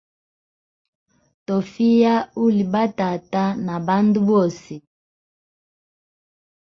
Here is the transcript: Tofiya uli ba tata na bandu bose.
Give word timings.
Tofiya 1.45 2.15
uli 2.43 2.63
ba 2.71 2.83
tata 2.99 3.43
na 3.65 3.75
bandu 3.87 4.19
bose. 4.29 4.73